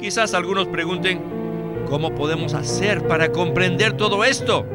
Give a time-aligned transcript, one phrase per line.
[0.00, 1.22] Quizás algunos pregunten,
[1.88, 4.66] ¿cómo podemos hacer para comprender todo esto?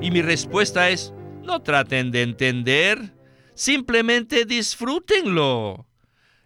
[0.00, 1.12] Y mi respuesta es,
[1.42, 3.12] no traten de entender,
[3.54, 5.86] simplemente disfrútenlo.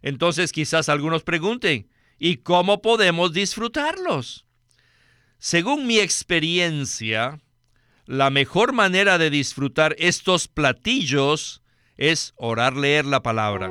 [0.00, 4.46] Entonces quizás algunos pregunten, ¿y cómo podemos disfrutarlos?
[5.38, 7.38] Según mi experiencia,
[8.06, 11.62] la mejor manera de disfrutar estos platillos
[11.98, 13.70] es orar leer la palabra.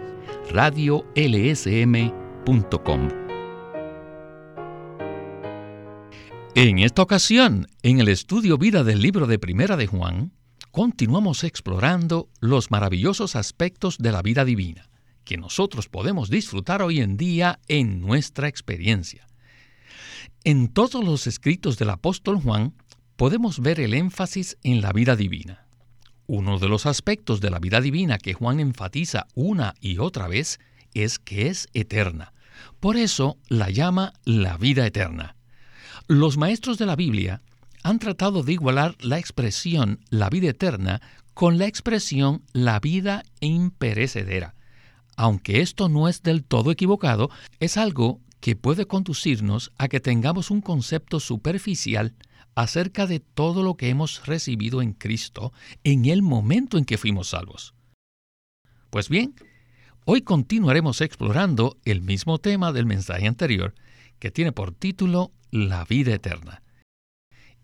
[0.51, 3.09] radiolsm.com.
[6.53, 10.33] En esta ocasión, en el estudio vida del libro de Primera de Juan,
[10.71, 14.91] continuamos explorando los maravillosos aspectos de la vida divina
[15.23, 19.27] que nosotros podemos disfrutar hoy en día en nuestra experiencia.
[20.43, 22.73] En todos los escritos del apóstol Juan
[23.15, 25.60] podemos ver el énfasis en la vida divina.
[26.33, 30.61] Uno de los aspectos de la vida divina que Juan enfatiza una y otra vez
[30.93, 32.31] es que es eterna.
[32.79, 35.35] Por eso la llama la vida eterna.
[36.07, 37.41] Los maestros de la Biblia
[37.83, 41.01] han tratado de igualar la expresión la vida eterna
[41.33, 44.55] con la expresión la vida imperecedera.
[45.17, 47.29] Aunque esto no es del todo equivocado,
[47.59, 52.15] es algo que puede conducirnos a que tengamos un concepto superficial
[52.55, 57.29] acerca de todo lo que hemos recibido en Cristo en el momento en que fuimos
[57.29, 57.73] salvos.
[58.89, 59.35] Pues bien,
[60.05, 63.73] hoy continuaremos explorando el mismo tema del mensaje anterior,
[64.19, 66.61] que tiene por título La vida eterna.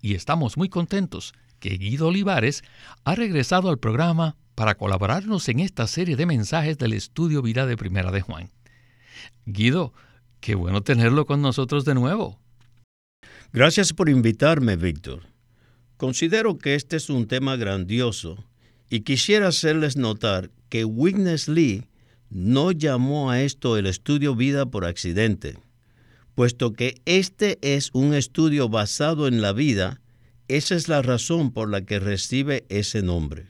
[0.02, 2.64] Y estamos muy contentos que Guido Olivares
[3.04, 7.78] ha regresado al programa para colaborarnos en esta serie de mensajes del estudio Vida de
[7.78, 8.52] Primera de Juan.
[9.46, 9.94] Guido,
[10.40, 12.40] qué bueno tenerlo con nosotros de nuevo.
[13.54, 15.22] Gracias por invitarme, Víctor.
[15.96, 18.44] Considero que este es un tema grandioso
[18.90, 21.86] y quisiera hacerles notar que Witness Lee
[22.30, 25.58] no llamó a esto el estudio vida por accidente,
[26.36, 30.02] puesto que este es un estudio basado en la vida,
[30.50, 33.46] esa es la razón por la que recibe ese nombre.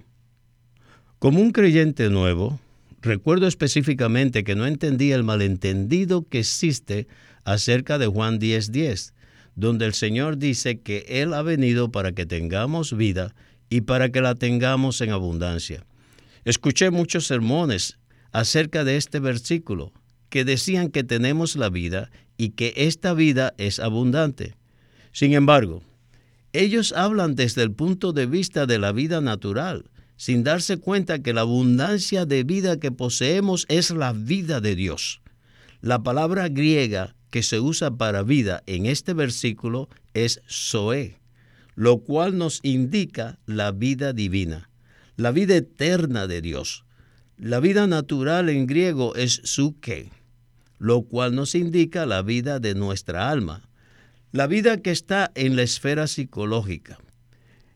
[1.17, 2.59] Como un creyente nuevo,
[3.01, 7.07] recuerdo específicamente que no entendía el malentendido que existe
[7.43, 9.13] acerca de Juan 10:10,
[9.57, 13.33] donde el Señor dice que Él ha venido para que tengamos vida
[13.69, 15.83] y para que la tengamos en abundancia.
[16.45, 17.97] Escuché muchos sermones
[18.31, 19.91] acerca de este versículo
[20.29, 24.53] que decían que tenemos la vida y que esta vida es abundante.
[25.11, 25.81] Sin embargo,
[26.53, 31.33] ellos hablan desde el punto de vista de la vida natural, sin darse cuenta que
[31.33, 35.21] la abundancia de vida que poseemos es la vida de Dios.
[35.81, 41.19] La palabra griega que se usa para vida en este versículo es Zoe,
[41.75, 44.71] lo cual nos indica la vida divina,
[45.17, 46.83] la vida eterna de Dios.
[47.37, 50.09] La vida natural en griego es suke,
[50.79, 53.69] lo cual nos indica la vida de nuestra alma,
[54.31, 56.97] la vida que está en la esfera psicológica.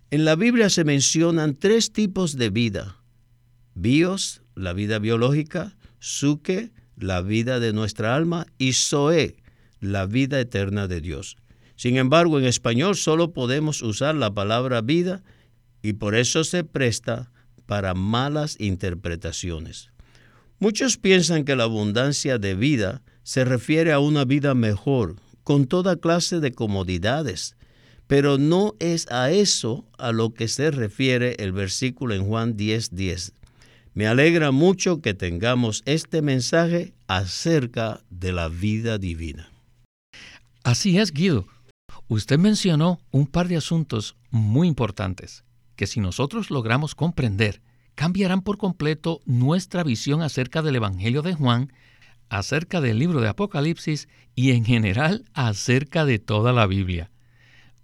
[0.10, 2.98] En la Biblia se mencionan tres tipos de vida.
[3.76, 9.36] Bios, la vida biológica, suke, la vida de nuestra alma, y zoe,
[9.82, 11.36] la vida eterna de Dios.
[11.76, 15.24] Sin embargo, en español solo podemos usar la palabra vida
[15.82, 17.32] y por eso se presta
[17.66, 19.92] para malas interpretaciones.
[20.60, 25.96] Muchos piensan que la abundancia de vida se refiere a una vida mejor, con toda
[25.96, 27.56] clase de comodidades,
[28.06, 33.34] pero no es a eso a lo que se refiere el versículo en Juan 10:10.
[33.94, 39.50] Me alegra mucho que tengamos este mensaje acerca de la vida divina.
[40.64, 41.48] Así es, Guido.
[42.08, 45.44] Usted mencionó un par de asuntos muy importantes
[45.76, 47.62] que si nosotros logramos comprender,
[47.96, 51.74] cambiarán por completo nuestra visión acerca del Evangelio de Juan,
[52.30, 57.10] acerca del libro de Apocalipsis y en general acerca de toda la Biblia.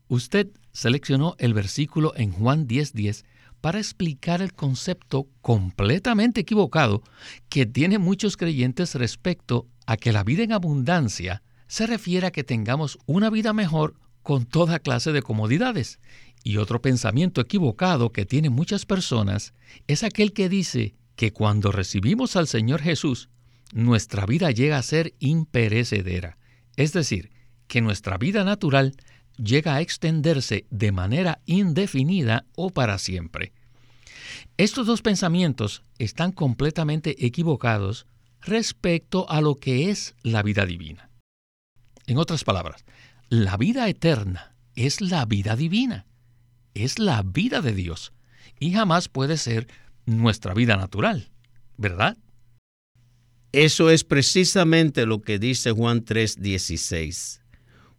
[0.07, 3.25] Usted seleccionó el versículo en Juan 10:10
[3.59, 7.01] para explicar el concepto completamente equivocado
[7.50, 12.44] que tienen muchos creyentes respecto a que la vida en abundancia se refiere a que
[12.44, 16.00] tengamos una vida mejor con toda clase de comodidades.
[16.44, 19.54] Y otro pensamiento equivocado que tienen muchas personas
[19.88, 23.30] es aquel que dice que cuando recibimos al Señor Jesús,
[23.74, 26.38] nuestra vida llega a ser imperecedera.
[26.75, 27.31] Es decir,
[27.68, 28.96] que nuestra vida natural
[29.38, 33.54] llega a extenderse de manera indefinida o para siempre.
[34.58, 38.08] Estos dos pensamientos están completamente equivocados
[38.42, 41.10] respecto a lo que es la vida divina.
[42.07, 42.86] En otras palabras,
[43.30, 46.06] la vida eterna es la vida divina,
[46.74, 48.13] es la vida de Dios
[48.59, 49.68] y jamás puede ser
[50.06, 51.30] nuestra vida natural,
[51.75, 52.18] ¿verdad?
[53.51, 57.42] Eso es precisamente lo que dice Juan 3:16.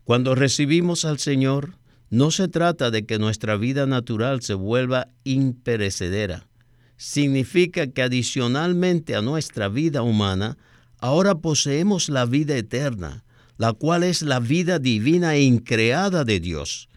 [0.05, 1.75] Cuando recibimos al Señor,
[2.08, 6.49] no se trata de que nuestra vida natural se vuelva imperecedera.
[6.96, 10.56] Significa que adicionalmente a nuestra vida humana,
[10.99, 13.25] ahora poseemos la vida eterna,
[13.58, 16.88] la cual es la vida divina e increada de Dios,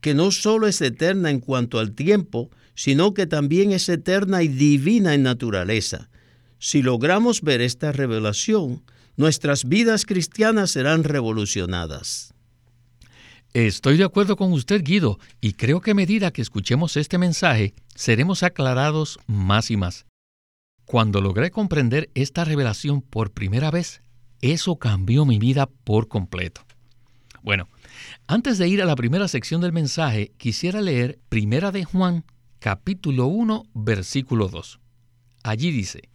[0.00, 4.48] que no solo es eterna en cuanto al tiempo, sino que también es eterna y
[4.48, 6.10] divina en naturaleza.
[6.58, 8.84] Si logramos ver esta revelación,
[9.16, 12.34] nuestras vidas cristianas serán revolucionadas.
[13.54, 17.74] Estoy de acuerdo con usted, Guido, y creo que a medida que escuchemos este mensaje,
[17.94, 20.06] seremos aclarados más y más.
[20.86, 24.01] Cuando logré comprender esta revelación por primera vez,
[24.42, 26.62] eso cambió mi vida por completo.
[27.42, 27.68] Bueno,
[28.26, 32.24] antes de ir a la primera sección del mensaje, quisiera leer Primera de Juan
[32.58, 34.80] capítulo 1, versículo 2.
[35.42, 36.10] Allí dice,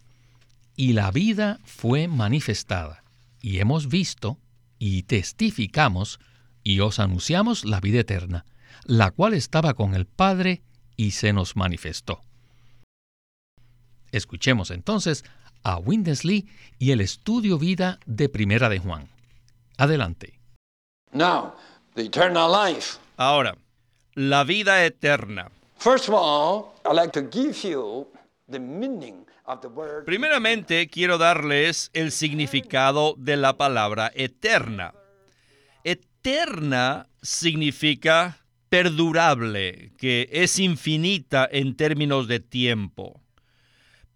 [0.76, 3.02] y la vida fue manifestada,
[3.42, 4.38] y hemos visto,
[4.78, 6.20] y testificamos,
[6.62, 8.44] y os anunciamos la vida eterna,
[8.84, 10.62] la cual estaba con el Padre
[10.96, 12.20] y se nos manifestó.
[14.12, 15.24] Escuchemos entonces
[15.68, 16.48] a Windesley
[16.78, 19.06] y el estudio vida de Primera de Juan.
[19.76, 20.40] Adelante.
[23.18, 23.54] Ahora,
[24.14, 25.50] la vida eterna.
[30.06, 34.94] Primeramente, quiero darles el significado de la palabra eterna.
[35.84, 38.38] Eterna significa
[38.70, 43.20] perdurable, que es infinita en términos de tiempo,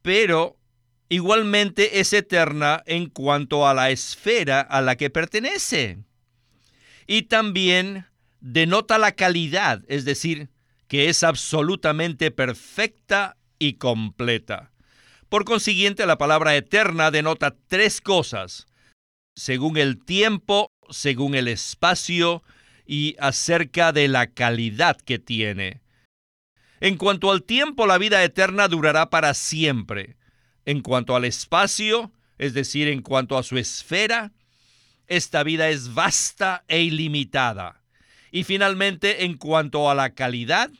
[0.00, 0.56] pero
[1.12, 5.98] igualmente es eterna en cuanto a la esfera a la que pertenece.
[7.06, 8.06] Y también
[8.40, 10.48] denota la calidad, es decir,
[10.88, 14.72] que es absolutamente perfecta y completa.
[15.28, 18.66] Por consiguiente, la palabra eterna denota tres cosas,
[19.36, 22.42] según el tiempo, según el espacio
[22.86, 25.82] y acerca de la calidad que tiene.
[26.80, 30.16] En cuanto al tiempo, la vida eterna durará para siempre.
[30.64, 34.32] En cuanto al espacio, es decir, en cuanto a su esfera,
[35.06, 37.82] esta vida es vasta e ilimitada.
[38.30, 40.70] Y finalmente, en cuanto a la calidad,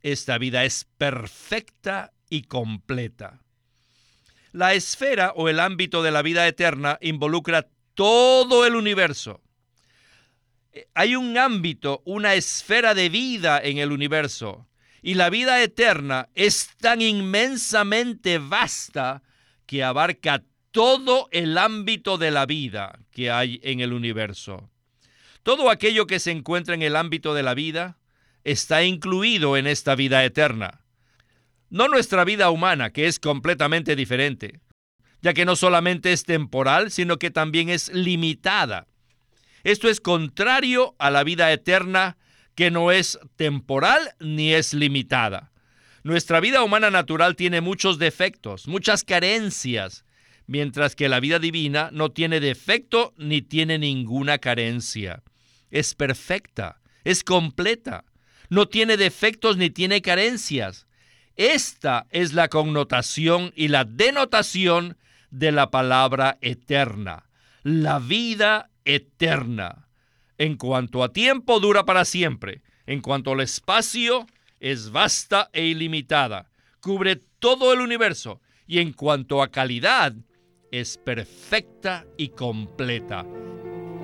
[0.00, 3.40] esta vida es perfecta y completa.
[4.52, 9.42] La esfera o el ámbito de la vida eterna involucra todo el universo.
[10.94, 14.66] Hay un ámbito, una esfera de vida en el universo.
[15.02, 19.22] Y la vida eterna es tan inmensamente vasta
[19.72, 24.68] que abarca todo el ámbito de la vida que hay en el universo.
[25.42, 27.96] Todo aquello que se encuentra en el ámbito de la vida
[28.44, 30.82] está incluido en esta vida eterna.
[31.70, 34.60] No nuestra vida humana, que es completamente diferente,
[35.22, 38.88] ya que no solamente es temporal, sino que también es limitada.
[39.64, 42.18] Esto es contrario a la vida eterna,
[42.54, 45.50] que no es temporal ni es limitada.
[46.04, 50.04] Nuestra vida humana natural tiene muchos defectos, muchas carencias,
[50.46, 55.22] mientras que la vida divina no tiene defecto ni tiene ninguna carencia.
[55.70, 58.04] Es perfecta, es completa,
[58.48, 60.86] no tiene defectos ni tiene carencias.
[61.36, 64.98] Esta es la connotación y la denotación
[65.30, 67.30] de la palabra eterna,
[67.62, 69.88] la vida eterna.
[70.36, 72.62] En cuanto a tiempo, dura para siempre.
[72.86, 74.26] En cuanto al espacio,
[74.62, 76.48] es vasta e ilimitada.
[76.80, 78.40] Cubre todo el universo.
[78.66, 80.14] Y en cuanto a calidad,
[80.70, 83.26] es perfecta y completa.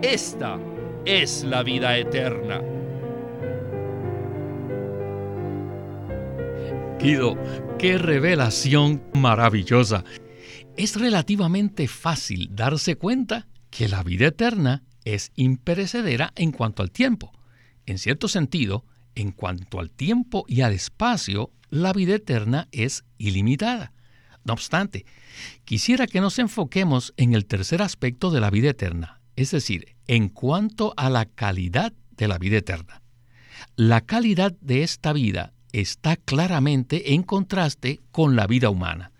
[0.02, 0.58] Esta
[1.06, 2.60] es la vida eterna.
[6.98, 7.38] Guido,
[7.78, 10.02] qué revelación maravillosa.
[10.76, 17.32] Es relativamente fácil darse cuenta que la vida eterna es imperecedera en cuanto al tiempo.
[17.86, 18.84] En cierto sentido,
[19.18, 23.92] en cuanto al tiempo y al espacio, la vida eterna es ilimitada.
[24.44, 25.04] No obstante,
[25.64, 30.28] quisiera que nos enfoquemos en el tercer aspecto de la vida eterna, es decir, en
[30.28, 33.02] cuanto a la calidad de la vida eterna.
[33.74, 39.10] La calidad de esta vida está claramente en contraste con la vida humana.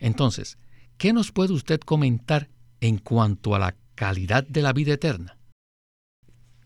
[0.00, 0.56] Entonces,
[0.96, 2.48] ¿qué nos puede usted comentar
[2.80, 5.33] en cuanto a la calidad de la vida eterna?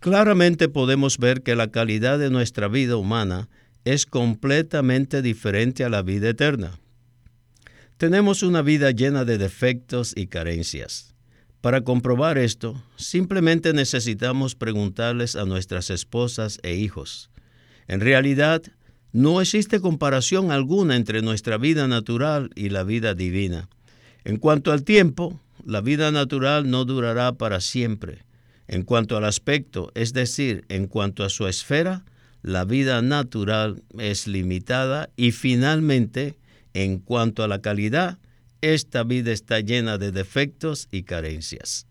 [0.01, 3.49] Claramente podemos ver que la calidad de nuestra vida humana
[3.85, 6.79] es completamente diferente a la vida eterna.
[7.97, 11.15] Tenemos una vida llena de defectos y carencias.
[11.61, 17.31] Para comprobar esto, simplemente necesitamos preguntarles a nuestras esposas e hijos.
[17.89, 18.63] En realidad,
[19.13, 23.69] no existe comparación alguna entre nuestra vida natural y la vida divina.
[24.25, 28.28] En cuanto al tiempo, la vida natural no durará para siempre.
[28.69, 32.05] En cuanto al aspecto, es decir, en cuanto a su esfera,
[32.43, 36.39] la vida natural es limitada y finalmente,
[36.75, 38.19] en cuanto a la calidad,
[38.61, 41.87] esta vida está llena de defectos y carencias.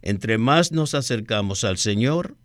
[0.00, 2.36] Entre más nos acercamos al Señor,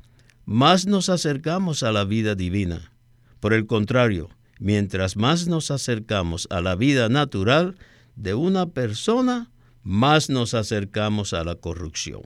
[0.46, 2.92] más nos acercamos a la vida divina.
[3.40, 7.78] Por el contrario, mientras más nos acercamos a la vida natural
[8.16, 9.50] de una persona,
[9.84, 12.22] más nos acercamos a la corrupción.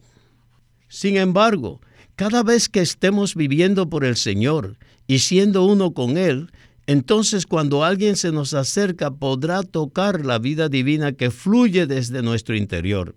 [0.88, 1.82] Sin embargo,
[2.15, 4.77] cada vez que estemos viviendo por el Señor
[5.08, 6.50] y siendo uno con Él,
[6.88, 12.56] entonces cuando alguien se nos acerca podrá tocar la vida divina que fluye desde nuestro
[12.56, 13.15] interior.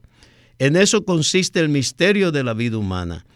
[0.59, 3.27] En eso consiste el misterio de la vida humana.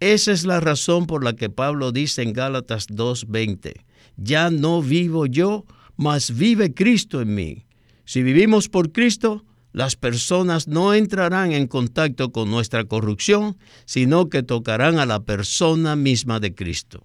[0.00, 3.84] Esa es la razón por la que Pablo dice en Gálatas 2:20,
[4.16, 5.64] ya no vivo yo,
[5.96, 7.66] mas vive Cristo en mí.
[8.04, 14.42] Si vivimos por Cristo, las personas no entrarán en contacto con nuestra corrupción, sino que
[14.42, 17.02] tocarán a la persona misma de Cristo.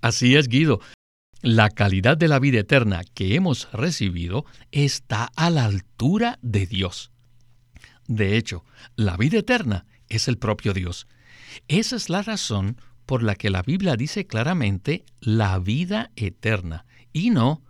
[0.00, 0.80] Así es, Guido.
[1.40, 7.10] La calidad de la vida eterna que hemos recibido está a la altura de Dios.
[8.06, 8.64] De hecho,
[8.96, 11.06] la vida eterna es el propio Dios.
[11.68, 12.76] Esa es la razón
[13.06, 17.62] por la que la Biblia dice claramente la vida eterna y no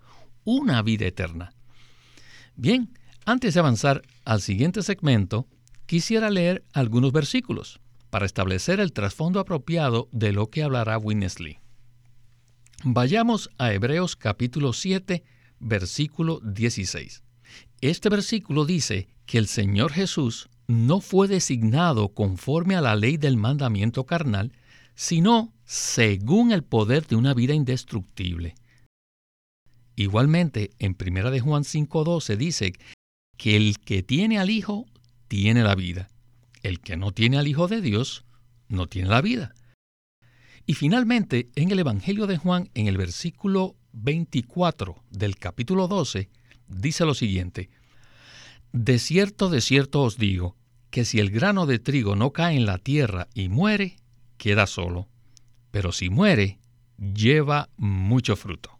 [0.44, 1.52] una vida eterna.
[2.54, 2.92] Bien,
[3.25, 5.47] antes de avanzar al siguiente segmento,
[5.87, 11.59] quisiera leer algunos versículos para establecer el trasfondo apropiado de lo que hablará Winnesley.
[12.85, 15.23] Vayamos a Hebreos capítulo 7,
[15.61, 17.23] versículo 16.
[17.81, 23.37] Este versículo dice que el Señor Jesús no fue designado conforme a la ley del
[23.37, 24.52] mandamiento carnal,
[24.95, 28.55] sino según el poder de una vida indestructible.
[29.97, 32.73] Igualmente, en 1 de Juan 5:12 dice
[33.42, 34.87] que el que tiene al Hijo
[35.26, 36.08] tiene la vida.
[36.62, 38.25] El que no tiene al Hijo de Dios
[38.68, 39.52] no tiene la vida.
[40.64, 46.30] Y finalmente, en el Evangelio de Juan, en el versículo 24 del capítulo 12,
[46.68, 47.68] dice lo siguiente,
[48.72, 50.56] De cierto, de cierto os digo,
[50.90, 53.96] que si el grano de trigo no cae en la tierra y muere,
[54.37, 55.08] queda solo,
[55.72, 56.61] pero si muere,
[56.96, 58.78] lleva mucho fruto.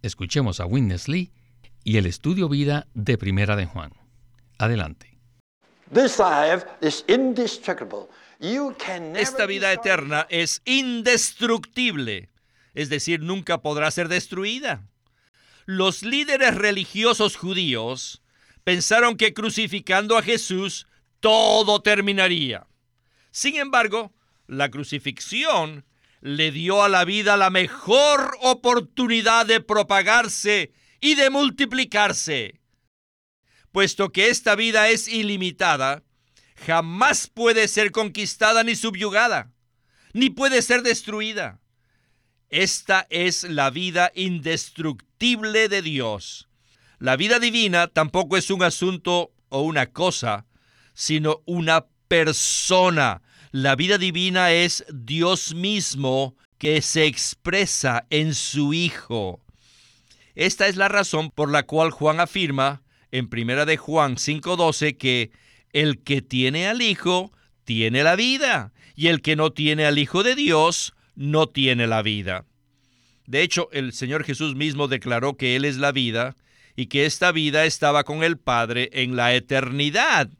[0.00, 1.32] Escuchemos a Witness Lee
[1.84, 3.92] y el estudio vida de Primera de Juan.
[4.58, 5.18] Adelante.
[9.16, 12.28] Esta vida eterna es indestructible,
[12.74, 14.86] es decir, nunca podrá ser destruida.
[15.66, 18.22] Los líderes religiosos judíos
[18.64, 20.86] pensaron que crucificando a Jesús
[21.20, 22.66] todo terminaría.
[23.30, 24.12] Sin embargo,
[24.46, 25.84] la crucifixión
[26.20, 32.60] le dio a la vida la mejor oportunidad de propagarse y de multiplicarse.
[33.72, 36.02] Puesto que esta vida es ilimitada,
[36.66, 39.52] jamás puede ser conquistada ni subyugada,
[40.12, 41.60] ni puede ser destruida.
[42.50, 46.48] Esta es la vida indestructible de Dios.
[46.98, 50.46] La vida divina tampoco es un asunto o una cosa,
[50.94, 53.22] sino una persona.
[53.52, 59.40] La vida divina es Dios mismo que se expresa en su Hijo.
[60.38, 65.32] Esta es la razón por la cual Juan afirma en 1 de Juan 5:12 que
[65.72, 67.32] el que tiene al Hijo
[67.64, 72.02] tiene la vida, y el que no tiene al Hijo de Dios no tiene la
[72.02, 72.44] vida.
[73.26, 76.36] De hecho, el Señor Jesús mismo declaró que Él es la vida
[76.76, 80.30] y que esta vida estaba con el Padre en la eternidad.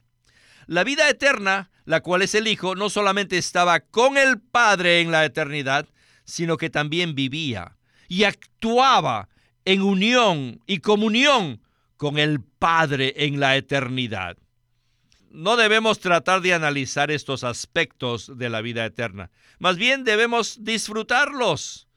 [0.65, 5.11] La vida eterna, la cual es el Hijo, no solamente estaba con el Padre en
[5.11, 5.89] la eternidad,
[6.23, 7.75] sino que también vivía
[8.07, 9.27] y actuaba
[9.65, 11.61] en unión y comunión
[11.97, 14.37] con el Padre en la eternidad
[15.31, 19.29] no debemos tratar de analizar estos aspectos de la vida eterna.
[19.59, 21.87] Más bien debemos disfrutarlos.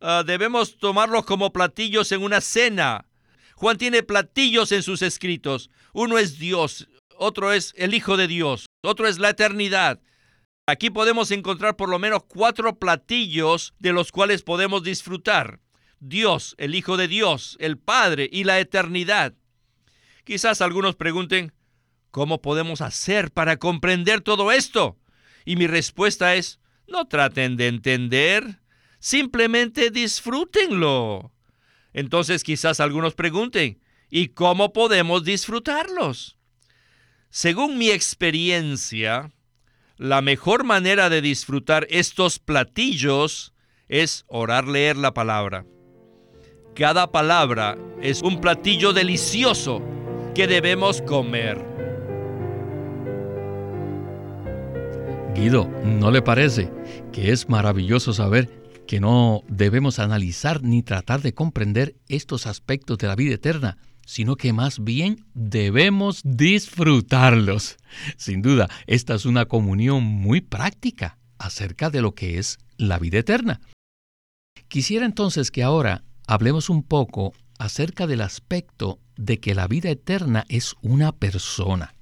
[0.00, 3.06] Ah, debemos tomarlos como platillos en una cena.
[3.54, 5.70] Juan tiene platillos en sus escritos.
[5.92, 10.00] Uno es Dios, otro es el Hijo de Dios, otro es la eternidad.
[10.66, 15.60] Aquí podemos encontrar por lo menos cuatro platillos de los cuales podemos disfrutar.
[16.00, 19.34] Dios, el Hijo de Dios, el Padre y la eternidad.
[20.24, 21.52] Quizás algunos pregunten,
[22.10, 24.98] ¿Cómo podemos hacer para comprender todo esto?
[25.44, 28.60] Y mi respuesta es, No traten de entender,
[28.98, 31.32] simplemente disfrútenlo.
[31.92, 33.80] Entonces quizás algunos pregunten,
[34.10, 36.36] ¿y cómo podemos disfrutarlos?
[37.30, 39.30] Según mi experiencia,
[39.96, 43.54] la mejor manera de disfrutar estos platillos
[43.86, 45.64] es orar leer la palabra.
[46.80, 49.82] Cada palabra es un platillo delicioso
[50.34, 51.62] que debemos comer.
[55.34, 56.72] Guido, ¿no le parece
[57.12, 58.48] que es maravilloso saber
[58.86, 64.36] que no debemos analizar ni tratar de comprender estos aspectos de la vida eterna, sino
[64.36, 67.76] que más bien debemos disfrutarlos?
[68.16, 73.18] Sin duda, esta es una comunión muy práctica acerca de lo que es la vida
[73.18, 73.60] eterna.
[74.68, 80.44] Quisiera entonces que ahora hablemos un poco acerca del aspecto de que la vida eterna
[80.48, 81.96] es una persona.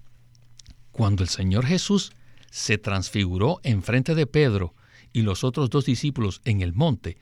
[0.93, 2.13] Cuando el Señor Jesús
[2.51, 4.75] se transfiguró en frente de Pedro
[5.15, 7.17] y los otros dos discípulos en el monte,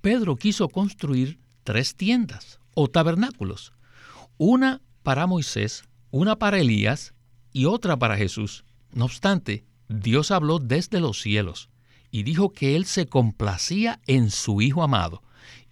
[0.00, 3.72] Pedro quiso construir tres tiendas o tabernáculos,
[4.36, 7.14] una para Moisés, una para Elías
[7.52, 8.64] y otra para Jesús.
[8.92, 11.68] No obstante, Dios habló desde los cielos
[12.12, 15.24] y dijo que Él se complacía en su Hijo amado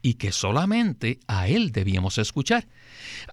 [0.07, 2.69] y que solamente a Él debíamos escuchar.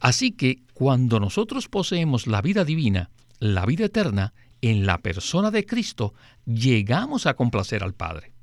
[0.02, 5.68] Así que cuando nosotros poseemos la vida divina, la vida eterna, en la persona de
[5.68, 6.16] Cristo,
[6.46, 8.34] llegamos a complacer al Padre.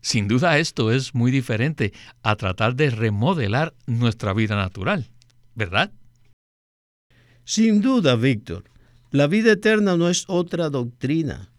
[0.00, 1.92] Sin duda esto es muy diferente
[2.24, 5.06] a tratar de remodelar nuestra vida natural,
[5.54, 5.92] ¿verdad?
[7.44, 8.64] Sin duda, Víctor.
[9.12, 11.52] La vida eterna no es otra doctrina.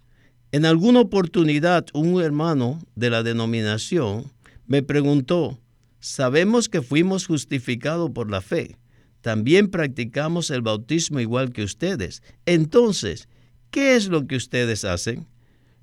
[0.51, 4.25] En alguna oportunidad un hermano de la denominación
[4.67, 5.57] me preguntó,
[5.99, 8.77] sabemos que fuimos justificados por la fe,
[9.21, 12.23] también practicamos el bautismo igual que ustedes.
[12.45, 13.27] Entonces,
[13.69, 15.27] ¿qué es lo que ustedes hacen?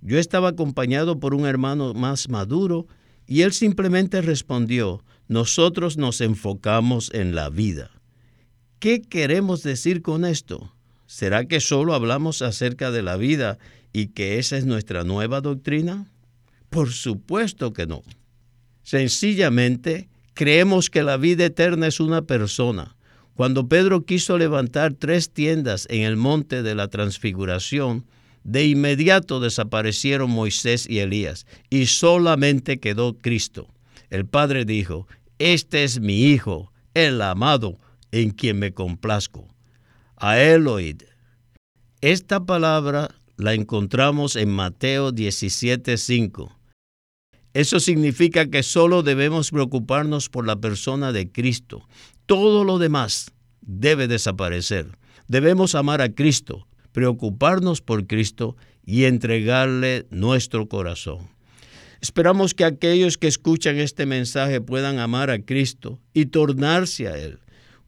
[0.01, 2.87] Yo estaba acompañado por un hermano más maduro
[3.27, 7.91] y él simplemente respondió, nosotros nos enfocamos en la vida.
[8.79, 10.73] ¿Qué queremos decir con esto?
[11.07, 13.59] ¿Será que solo hablamos acerca de la vida
[13.93, 16.07] y que esa es nuestra nueva doctrina?
[16.71, 18.02] Por supuesto que no.
[18.87, 22.95] Sencillamente, creemos que la vida eterna es una persona.
[23.35, 28.07] Cuando Pedro quiso levantar tres tiendas en el monte de la transfiguración,
[28.45, 33.67] de inmediato desaparecieron Moisés y Elías, y solamente quedó Cristo.
[34.09, 35.09] El Padre dijo,
[35.41, 37.81] Este es mi Hijo, el amado,
[38.13, 39.49] en quien me complazco.
[40.17, 41.03] A él oíd.
[42.01, 46.55] Esta palabra la encontramos en Mateo 17:5.
[47.56, 51.88] Eso significa que solo debemos preocuparnos por la persona de Cristo.
[52.26, 54.99] Todo lo demás debe desaparecer.
[55.26, 61.30] Debemos amar a Cristo, preocuparnos por Cristo y entregarle nuestro corazón.
[62.02, 67.38] Esperamos que aquellos que escuchan este mensaje puedan amar a Cristo y tornarse a Él.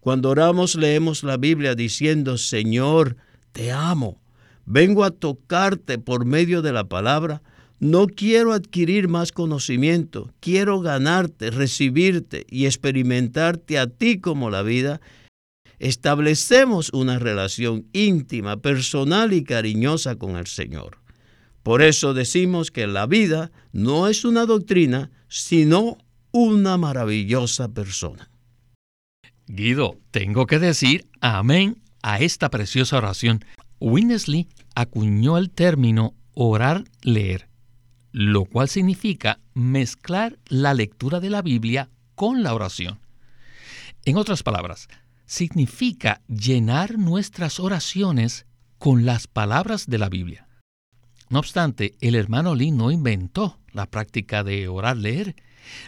[0.01, 3.19] Cuando oramos leemos la Biblia diciendo, Señor,
[3.53, 4.19] te amo
[4.69, 7.43] vengo a tocarte por medio de la palabra.
[7.81, 15.01] No quiero adquirir más conocimiento, quiero ganarte, recibirte y experimentarte a ti como la vida.
[15.79, 20.99] Establecemos una relación íntima, personal y cariñosa con el Señor.
[21.63, 25.99] Por eso decimos que la vida no es una doctrina, sino
[26.33, 28.31] una maravillosa persona.
[29.47, 33.45] Guido, tengo que decir amén a esta preciosa oración.
[33.81, 37.49] Winnesley acuñó el término orar-leer,
[38.13, 42.99] lo cual significa mezclar la lectura de la Biblia con la oración.
[44.05, 44.89] En otras palabras,
[45.27, 48.47] significa llenar nuestras oraciones
[48.79, 50.49] con las palabras de la Biblia.
[51.29, 55.37] No obstante, el hermano Lee no inventó la práctica de orar-leer.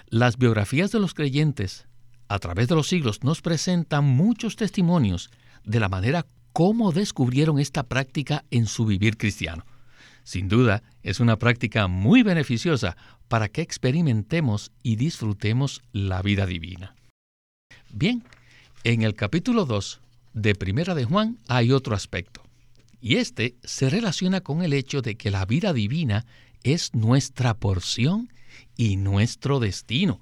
[0.09, 1.87] Las biografías de los creyentes
[2.29, 5.31] a través de los siglos nos presentan muchos testimonios
[5.65, 9.65] de la manera cómo descubrieron esta práctica en su vivir cristiano.
[10.31, 16.95] Sin duda, es una práctica muy beneficiosa para que experimentemos y disfrutemos la vida divina.
[17.93, 18.23] Bien,
[18.85, 20.01] en el capítulo 2
[20.35, 22.45] de Primera de Juan hay otro aspecto,
[23.01, 26.25] y este se relaciona con el hecho de que la vida divina
[26.63, 28.33] es nuestra porción
[28.77, 30.21] y nuestro destino.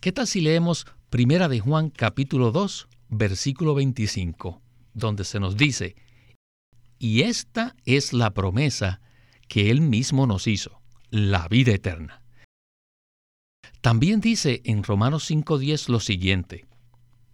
[0.00, 4.62] ¿Qué tal si leemos Primera de Juan capítulo 2, versículo 25?
[4.94, 5.96] donde se nos dice,
[7.02, 9.00] y esta es la promesa
[9.48, 12.22] que Él mismo nos hizo, la vida eterna.
[13.80, 16.64] También dice en Romanos 5.10 lo siguiente,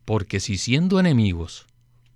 [0.06, 1.66] porque si siendo enemigos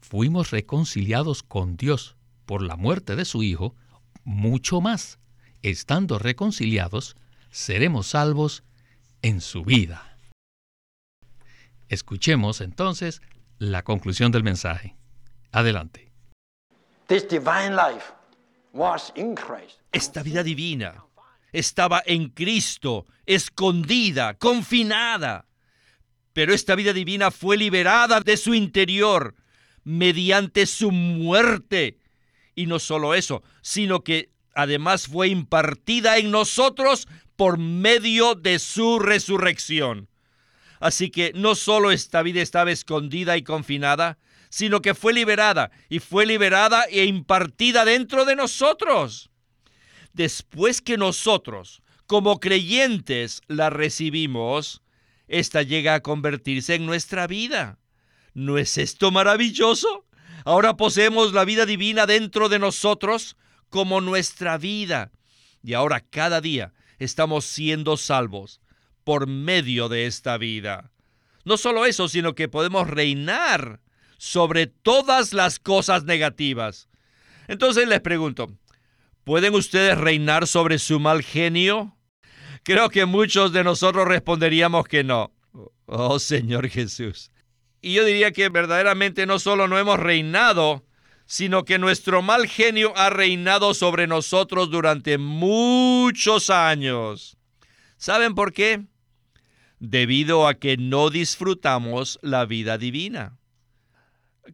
[0.00, 3.76] fuimos reconciliados con Dios por la muerte de su Hijo,
[4.24, 5.18] mucho más,
[5.60, 7.16] estando reconciliados,
[7.50, 8.64] seremos salvos
[9.20, 10.18] en su vida.
[11.90, 13.20] Escuchemos entonces
[13.58, 14.96] la conclusión del mensaje.
[15.50, 16.11] Adelante.
[19.92, 21.04] Esta vida divina
[21.52, 25.46] estaba en Cristo, escondida, confinada.
[26.32, 29.34] Pero esta vida divina fue liberada de su interior
[29.84, 31.98] mediante su muerte.
[32.54, 38.98] Y no solo eso, sino que además fue impartida en nosotros por medio de su
[38.98, 40.08] resurrección.
[40.80, 44.18] Así que no solo esta vida estaba escondida y confinada,
[44.52, 49.30] sino que fue liberada y fue liberada e impartida dentro de nosotros.
[50.12, 54.82] Después que nosotros, como creyentes, la recibimos,
[55.26, 57.78] esta llega a convertirse en nuestra vida.
[58.34, 60.04] ¿No es esto maravilloso?
[60.44, 63.38] Ahora poseemos la vida divina dentro de nosotros
[63.70, 65.12] como nuestra vida.
[65.62, 68.60] Y ahora cada día estamos siendo salvos
[69.02, 70.90] por medio de esta vida.
[71.46, 73.80] No solo eso, sino que podemos reinar
[74.22, 76.88] sobre todas las cosas negativas.
[77.48, 78.56] Entonces les pregunto,
[79.24, 81.96] ¿pueden ustedes reinar sobre su mal genio?
[82.62, 85.32] Creo que muchos de nosotros responderíamos que no.
[85.86, 87.32] Oh Señor Jesús.
[87.80, 90.84] Y yo diría que verdaderamente no solo no hemos reinado,
[91.26, 97.36] sino que nuestro mal genio ha reinado sobre nosotros durante muchos años.
[97.96, 98.84] ¿Saben por qué?
[99.80, 103.36] Debido a que no disfrutamos la vida divina.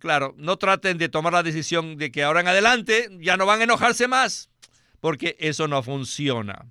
[0.01, 3.61] Claro, no traten de tomar la decisión de que ahora en adelante ya no van
[3.61, 4.51] a enojarse más,
[5.01, 6.67] porque eso no funciona.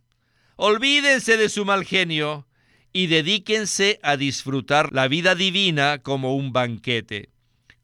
[0.56, 2.48] Olvídense de su mal genio
[2.94, 7.30] y dedíquense a disfrutar la vida divina como un banquete.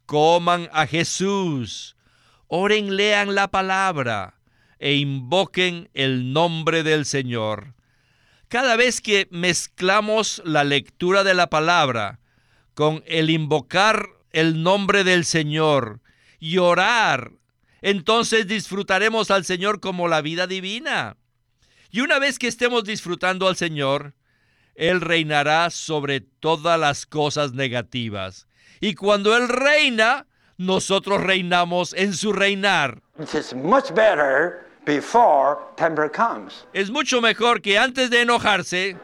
[0.06, 1.96] Coman a Jesús,
[2.48, 4.40] oren, lean la palabra
[4.80, 7.74] e invoquen el nombre del Señor.
[8.50, 12.20] Cada vez que mezclamos la lectura de la palabra
[12.74, 16.02] con el invocar el nombre del Señor
[16.40, 17.32] y orar,
[17.82, 21.16] entonces disfrutaremos al Señor como la vida divina.
[21.90, 24.14] Y una vez que estemos disfrutando al Señor,
[24.76, 28.48] él reinará sobre todas las cosas negativas.
[28.80, 30.26] Y cuando Él reina,
[30.58, 33.02] nosotros reinamos en su reinar.
[36.74, 38.98] Es mucho mejor que antes de enojarse,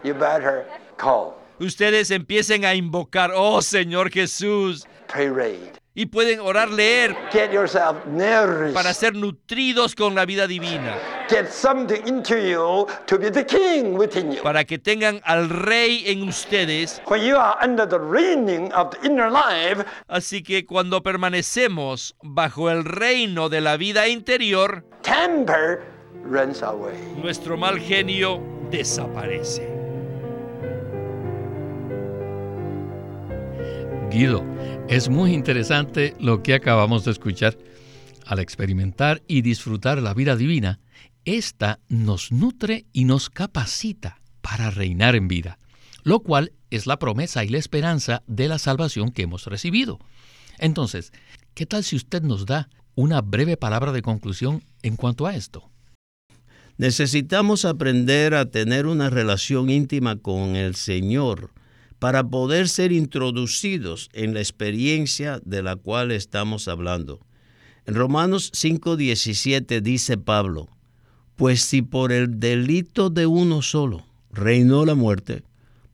[1.59, 4.87] ustedes empiecen a invocar, oh Señor Jesús,
[5.99, 7.13] y pueden orar, leer
[8.73, 10.95] para ser nutridos con la vida divina.
[14.41, 17.01] Para que tengan al rey en ustedes.
[20.07, 24.85] Así que cuando permanecemos bajo el reino de la vida interior,
[27.21, 28.41] nuestro mal genio
[28.71, 29.78] desaparece.
[34.11, 34.43] Guido,
[34.87, 37.55] es muy interesante lo que acabamos de escuchar.
[38.25, 40.79] Al experimentar y disfrutar la vida divina,
[41.25, 45.59] esta nos nutre y nos capacita para reinar en vida,
[46.03, 49.99] lo cual es la promesa y la esperanza de la salvación que hemos recibido.
[50.57, 51.13] Entonces,
[51.53, 55.69] ¿qué tal si usted nos da una breve palabra de conclusión en cuanto a esto?
[56.77, 61.51] Necesitamos aprender a tener una relación íntima con el Señor
[61.99, 67.19] para poder ser introducidos en la experiencia de la cual estamos hablando.
[67.85, 70.69] En Romanos 5:17 dice Pablo,
[71.35, 75.43] pues si por el delito de uno solo reinó la muerte,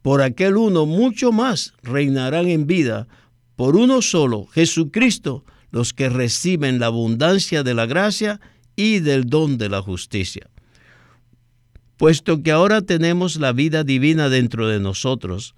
[0.01, 3.07] por aquel uno mucho más reinarán en vida,
[3.55, 8.39] por uno solo, Jesucristo, los que reciben la abundancia de la gracia
[8.75, 10.49] y del don de la justicia.
[11.97, 15.55] Puesto que ahora tenemos la vida divina dentro de nosotros,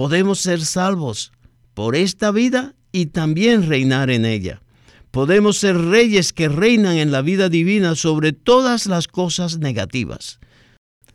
[0.00, 1.30] podemos ser salvos
[1.74, 4.62] por esta vida y también reinar en ella.
[5.10, 10.40] Podemos ser reyes que reinan en la vida divina sobre todas las cosas negativas.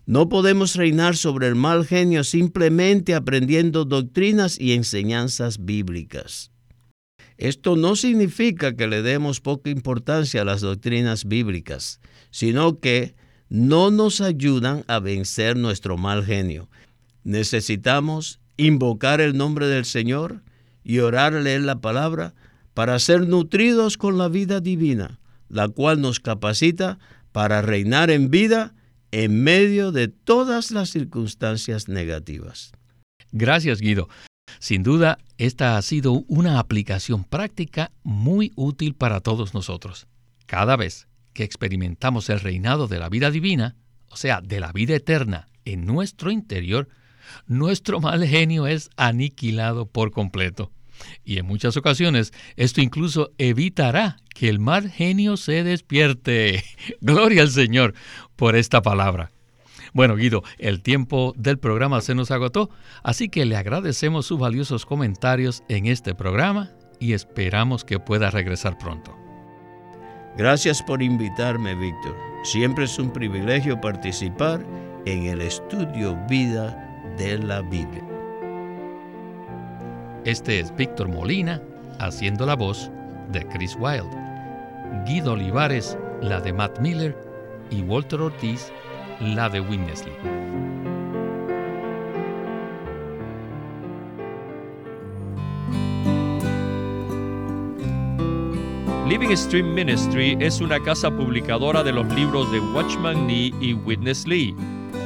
[0.05, 6.51] No podemos reinar sobre el mal genio simplemente aprendiendo doctrinas y enseñanzas bíblicas.
[7.37, 13.15] Esto no significa que le demos poca importancia a las doctrinas bíblicas, sino que
[13.49, 16.69] no nos ayudan a vencer nuestro mal genio.
[17.23, 20.41] Necesitamos invocar el nombre del Señor
[20.83, 22.33] y orarle en la palabra
[22.73, 26.99] para ser nutridos con la vida divina, la cual nos capacita
[27.31, 28.73] para reinar en vida
[29.11, 32.71] en medio de todas las circunstancias negativas.
[33.31, 34.09] Gracias, Guido.
[34.59, 40.07] Sin duda, esta ha sido una aplicación práctica muy útil para todos nosotros.
[40.45, 43.75] Cada vez que experimentamos el reinado de la vida divina,
[44.09, 46.87] o sea, de la vida eterna en nuestro interior,
[47.47, 50.71] nuestro mal genio es aniquilado por completo.
[51.23, 56.63] Y en muchas ocasiones esto incluso evitará que el mal genio se despierte.
[57.01, 57.93] Gloria al Señor
[58.35, 59.31] por esta palabra.
[59.93, 62.69] Bueno, Guido, el tiempo del programa se nos agotó,
[63.01, 68.77] así que le agradecemos sus valiosos comentarios en este programa y esperamos que pueda regresar
[68.77, 69.15] pronto.
[70.38, 72.17] Gracias por invitarme, Víctor.
[72.43, 74.65] Siempre es un privilegio participar
[75.05, 78.04] en el estudio vida de la Biblia.
[80.25, 81.62] Este es Víctor Molina
[81.99, 82.89] haciendo la voz
[83.32, 84.15] de Chris Wilde,
[85.06, 87.15] Guido Olivares la de Matt Miller
[87.69, 88.71] y Walter Ortiz
[89.19, 90.13] la de Winnesley.
[99.08, 104.28] Living Stream Ministry es una casa publicadora de los libros de Watchman Nee y Witness
[104.28, 104.56] Lee.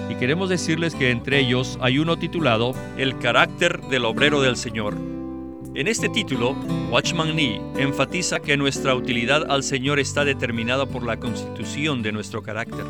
[0.10, 4.96] Y queremos decirles que entre ellos hay uno titulado El carácter del obrero del Señor.
[5.76, 6.56] En este título,
[6.90, 12.42] Watchman Nee enfatiza que nuestra utilidad al Señor está determinada por la constitución de nuestro
[12.42, 12.86] carácter.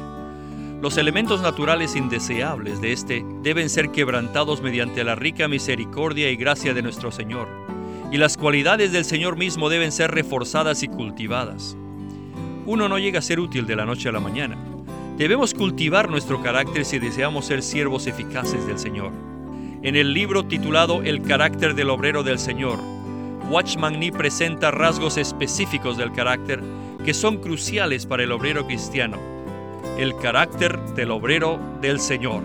[0.82, 6.74] Los elementos naturales indeseables de este deben ser quebrantados mediante la rica misericordia y gracia
[6.74, 7.50] de nuestro Señor,
[8.14, 11.76] y las cualidades del Señor mismo deben ser reforzadas y cultivadas.
[12.66, 14.58] Uno no llega a ser útil de la noche a la mañana.
[15.20, 19.12] Debemos cultivar nuestro carácter si deseamos ser siervos eficaces del Señor.
[19.84, 22.80] En el libro titulado El carácter del obrero del Señor,
[23.52, 26.60] Watchman Nee presenta rasgos específicos del carácter
[27.06, 29.40] que son cruciales para el obrero cristiano
[30.00, 32.42] el carácter del obrero del Señor,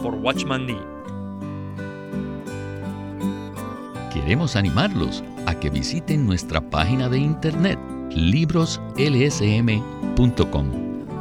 [0.00, 0.78] por Watchman Nee.
[4.12, 10.93] Queremos animarlos a que visiten nuestra página de internet libroslsm.com.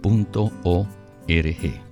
[0.00, 0.86] punto o
[1.28, 1.89] r g